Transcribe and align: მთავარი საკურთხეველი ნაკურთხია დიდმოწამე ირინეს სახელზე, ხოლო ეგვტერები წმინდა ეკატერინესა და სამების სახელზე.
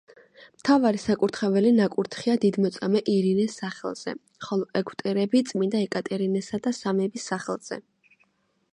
მთავარი 0.59 0.99
საკურთხეველი 1.03 1.73
ნაკურთხია 1.79 2.37
დიდმოწამე 2.47 3.03
ირინეს 3.17 3.59
სახელზე, 3.63 4.15
ხოლო 4.49 4.67
ეგვტერები 4.83 5.45
წმინდა 5.53 5.85
ეკატერინესა 5.89 6.65
და 6.69 6.77
სამების 6.83 7.33
სახელზე. 7.35 7.83